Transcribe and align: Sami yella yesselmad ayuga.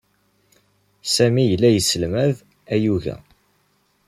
Sami 1.15 1.43
yella 1.49 1.69
yesselmad 1.71 2.35
ayuga. 2.75 3.15